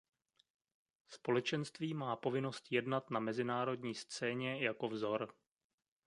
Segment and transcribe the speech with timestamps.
[1.07, 5.33] Společenství má povinnost jednat na mezinárodní scéně jako vzor.